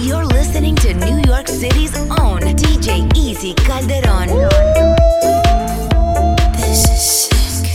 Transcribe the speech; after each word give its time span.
You're 0.00 0.24
listening 0.24 0.76
to 0.76 0.94
New 0.94 1.20
York 1.26 1.46
City's 1.46 1.94
own 2.18 2.40
DJ 2.40 3.06
Easy 3.14 3.52
Calderon. 3.52 4.28
This 6.56 6.88
is 6.88 7.02
sick. 7.28 7.66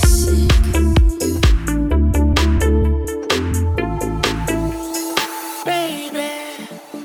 Baby, 5.66 6.32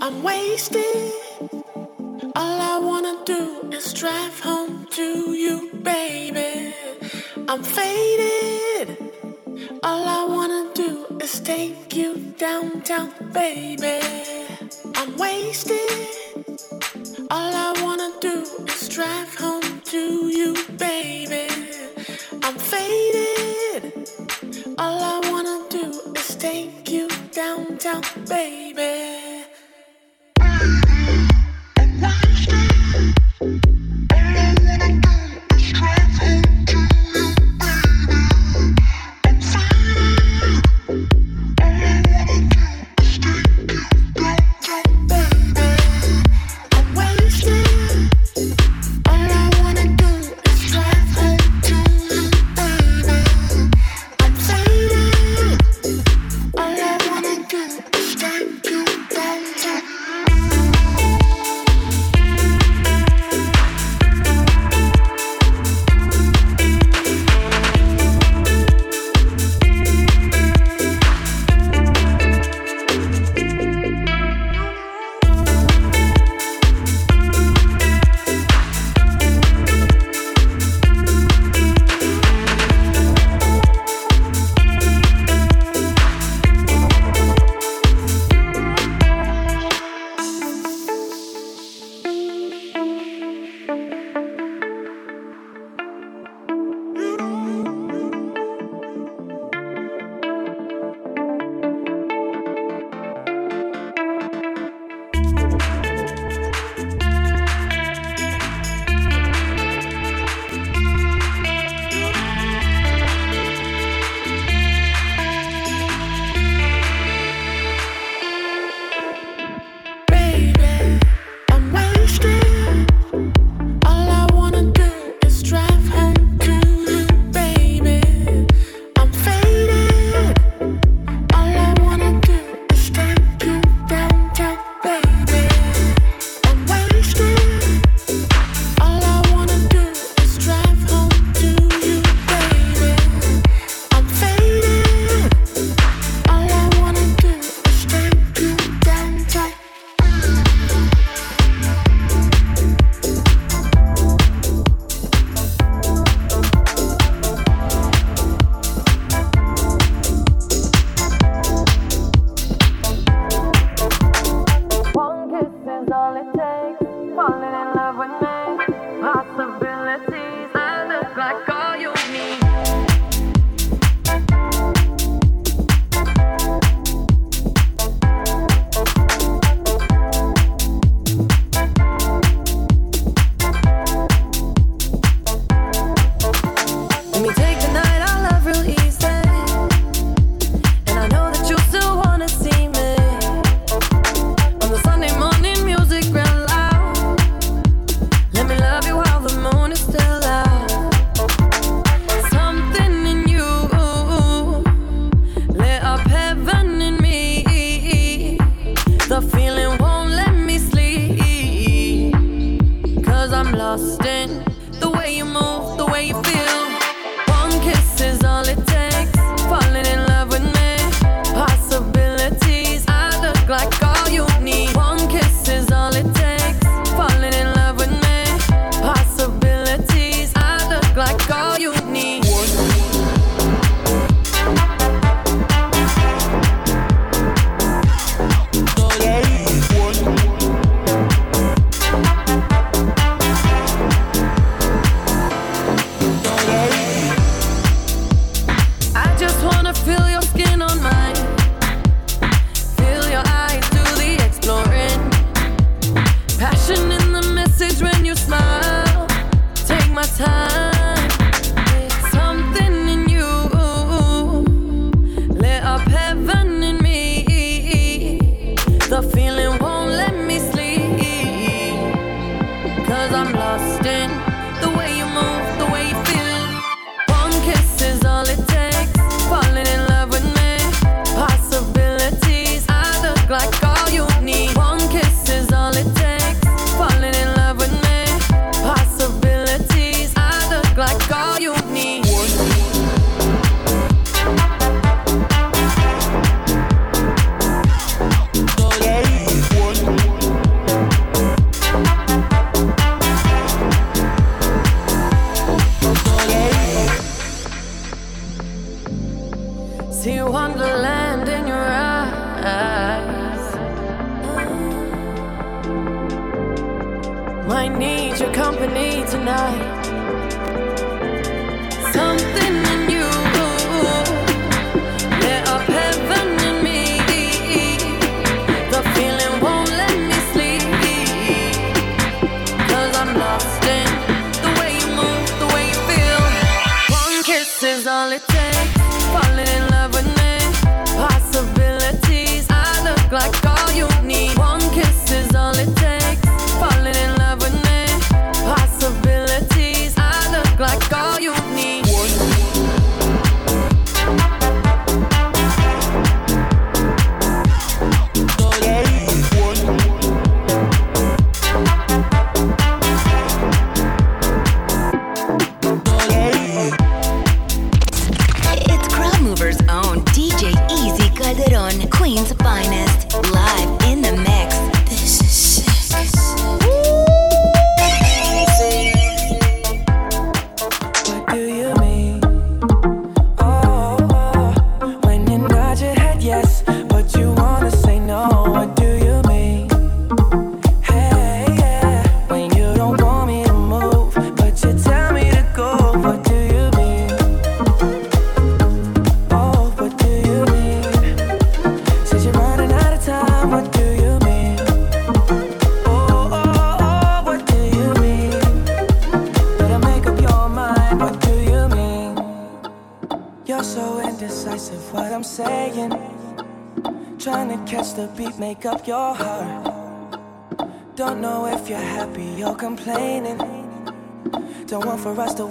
I'm 0.00 0.22
wasted. 0.22 1.12
All 2.34 2.58
I 2.72 2.78
wanna 2.82 3.16
do 3.26 3.68
is 3.72 3.92
drive 3.92 4.40
home 4.40 4.86
to 4.92 5.34
you, 5.34 5.70
baby. 5.82 6.72
I'm 7.46 7.62
faded. 7.62 8.96
All 9.82 10.02
I 10.08 10.24
wanna 10.24 10.72
do 10.72 11.18
is 11.20 11.40
take 11.40 11.94
you 11.94 12.16
downtown, 12.38 13.12
baby. 13.34 14.39
baby. 28.30 28.69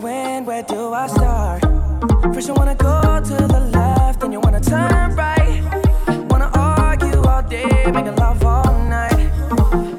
when, 0.01 0.45
where 0.45 0.63
do 0.63 0.93
I 0.93 1.07
start? 1.07 1.61
First 2.33 2.47
you 2.47 2.53
wanna 2.53 2.75
go 2.75 3.01
to 3.23 3.35
the 3.47 3.59
left, 3.71 4.21
then 4.21 4.31
you 4.31 4.39
wanna 4.39 4.61
turn 4.61 5.15
right. 5.15 5.61
Wanna 6.29 6.49
argue 6.53 7.21
all 7.23 7.43
day, 7.43 7.91
making 7.91 8.15
love 8.15 8.43
all 8.43 8.73
night. 8.87 9.29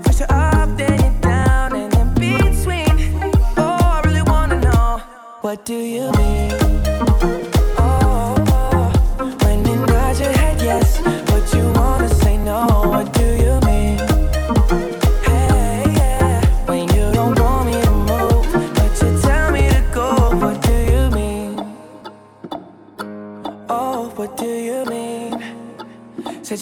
First 0.05 0.21
you're 0.21 0.33
up, 0.33 0.69
then 0.77 0.99
you're 1.01 1.21
down, 1.21 1.75
and 1.75 1.95
in 1.95 2.15
between. 2.15 3.33
Oh, 3.57 3.79
I 3.97 4.03
really 4.05 4.23
wanna 4.23 4.61
know, 4.61 5.03
what 5.43 5.65
do 5.65 5.75
you 5.75 6.11
mean? 6.13 6.40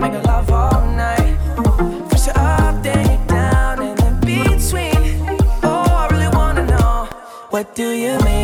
Make 0.00 0.12
love 0.26 0.48
all 0.52 0.80
night. 0.94 1.36
First 2.08 2.26
you're 2.28 2.38
up, 2.38 2.82
then 2.84 3.04
you're 3.04 3.26
down, 3.26 3.82
and 3.82 4.00
in 4.00 4.20
between. 4.20 4.94
Oh, 5.64 5.84
I 5.90 6.06
really 6.12 6.28
wanna 6.28 6.64
know, 6.66 7.08
what 7.50 7.74
do 7.74 7.90
you 7.90 8.16
mean? 8.20 8.37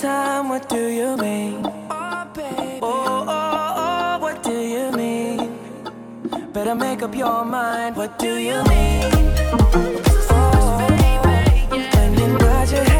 Time. 0.00 0.48
What 0.48 0.68
do 0.68 0.88
you 0.88 1.16
mean? 1.16 1.62
Oh, 1.90 2.30
baby. 2.34 2.78
Oh, 2.82 3.24
oh, 3.28 3.74
oh, 3.84 4.18
what 4.18 4.42
do 4.42 4.58
you 4.58 4.90
mean? 4.92 5.58
Better 6.52 6.74
make 6.74 7.02
up 7.02 7.14
your 7.14 7.44
mind. 7.44 7.96
What 7.96 8.18
do 8.18 8.36
you 8.36 8.62
mean? 8.64 9.04
Oh, 10.32 10.88
when 11.96 12.18
you 12.18 12.28
nod 12.38 12.70
your 12.70 12.84
head 12.84 12.99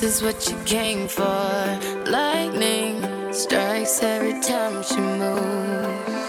This 0.00 0.16
is 0.16 0.22
what 0.22 0.48
you 0.48 0.56
came 0.64 1.08
for. 1.08 1.78
Lightning 2.06 3.04
strikes 3.34 4.02
every 4.02 4.40
time 4.40 4.82
she 4.82 4.96
moves. 4.96 6.19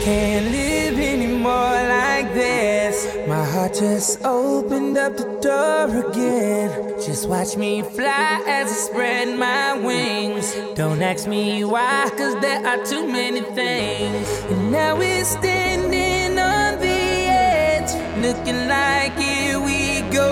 Can't 0.00 0.50
live 0.50 0.98
anymore 0.98 1.76
like 1.98 2.32
this. 2.32 3.06
My 3.28 3.44
heart 3.44 3.74
just 3.74 4.24
opened 4.24 4.96
up 4.96 5.16
the 5.16 5.28
door 5.42 6.10
again. 6.10 6.94
Just 7.04 7.28
watch 7.28 7.56
me 7.56 7.82
fly 7.82 8.42
as 8.46 8.70
I 8.70 8.74
spread 8.74 9.38
my 9.38 9.78
wings. 9.78 10.56
Don't 10.74 11.02
ask 11.02 11.28
me 11.28 11.64
why, 11.64 12.10
cause 12.16 12.40
there 12.40 12.66
are 12.66 12.82
too 12.84 13.06
many 13.06 13.42
things. 13.42 14.26
And 14.50 14.72
now 14.72 14.96
we're 14.96 15.24
standing 15.24 16.38
on 16.38 16.78
the 16.78 17.00
edge, 17.28 17.92
looking 18.24 18.68
like 18.68 19.12
here 19.18 19.60
we 19.60 20.00
go 20.10 20.30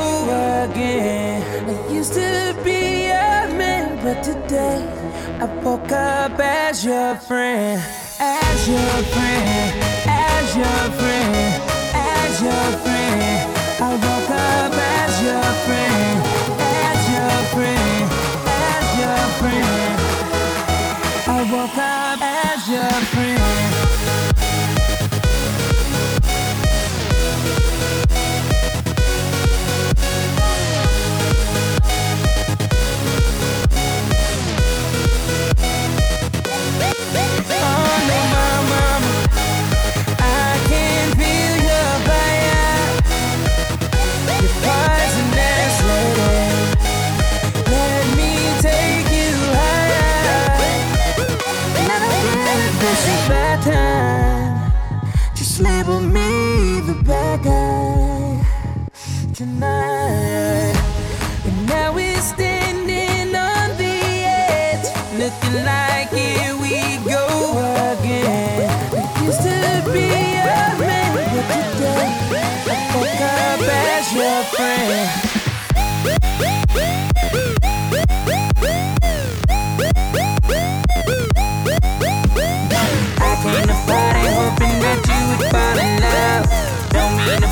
again. 0.64 1.42
I 1.68 1.92
used 1.92 2.14
to 2.14 2.56
be 2.64 3.06
a 3.06 3.52
man, 3.60 4.02
but 4.02 4.22
today 4.22 4.80
I 5.40 5.44
woke 5.62 5.92
up 5.92 6.40
as 6.40 6.84
your 6.84 7.16
friend 7.16 8.07
as 8.20 8.68
your 8.68 8.78
friend, 8.78 9.82
as 10.06 10.56
your 10.56 10.90
friend, 10.98 11.67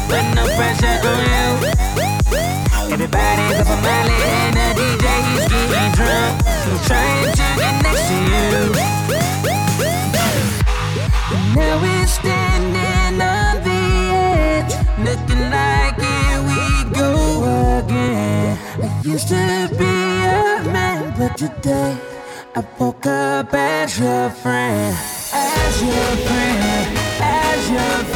put 0.08 0.24
no 0.34 0.44
pressure 0.56 0.98
on 1.10 1.20
you. 1.32 1.46
Everybody's 2.92 3.60
up 3.60 3.68
on 3.68 3.84
and 3.84 4.54
the 4.56 4.66
DJ 4.78 5.04
getting 5.48 5.92
drunk. 5.92 6.34
I'm 6.46 6.78
trying 6.86 7.32
to 7.32 7.44
get 7.58 7.74
next 7.82 8.04
to 8.08 8.16
you. 8.80 8.85
Used 19.06 19.28
to 19.28 19.68
be 19.78 19.84
a 19.84 20.62
man, 20.72 21.14
but 21.16 21.36
today 21.36 21.96
I 22.56 22.64
woke 22.78 23.06
up 23.06 23.54
as 23.54 24.00
your 24.00 24.30
friend, 24.30 24.96
as 25.32 25.82
your 25.82 26.16
friend, 26.26 26.98
as 27.20 27.70
your 27.70 28.04
friend, 28.04 28.15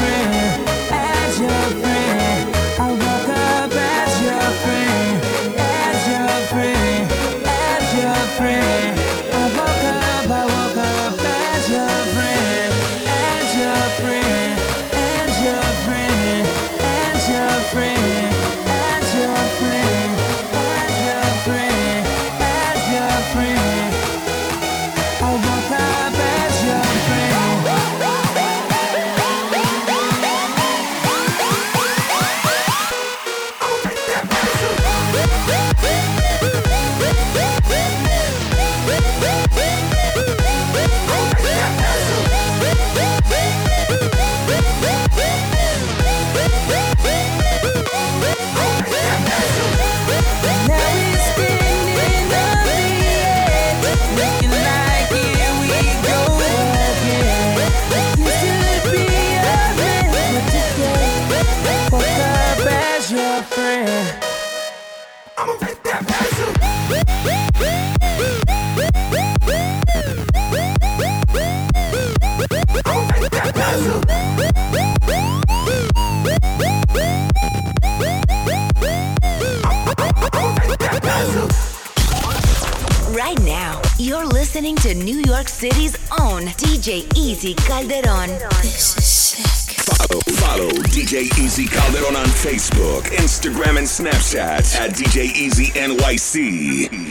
City's 85.61 85.94
own 86.18 86.44
DJ 86.57 87.05
Easy 87.14 87.53
Calderon. 87.53 88.31
This 88.62 88.96
is 88.96 89.05
sick. 89.05 89.77
Follow, 89.77 90.20
follow 90.38 90.70
DJ 90.88 91.25
Easy 91.38 91.66
Calderon 91.66 92.16
on 92.16 92.25
Facebook, 92.29 93.03
Instagram, 93.03 93.77
and 93.77 93.87
Snapchat 93.87 94.75
at 94.77 94.92
DJ 94.92 95.25
Easy 95.37 95.66
NYC. 95.73 97.10